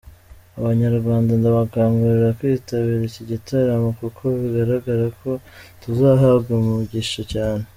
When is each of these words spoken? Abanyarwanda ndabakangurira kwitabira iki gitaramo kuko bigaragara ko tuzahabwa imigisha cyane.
Abanyarwanda 0.59 1.31
ndabakangurira 1.39 2.35
kwitabira 2.37 3.03
iki 3.09 3.23
gitaramo 3.31 3.89
kuko 3.99 4.21
bigaragara 4.39 5.05
ko 5.19 5.31
tuzahabwa 5.81 6.51
imigisha 6.61 7.21
cyane. 7.33 7.63